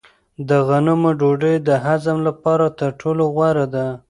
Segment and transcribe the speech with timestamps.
[0.47, 3.85] د غنمو ډوډۍ د هضم لپاره تر ټولو غوره ده.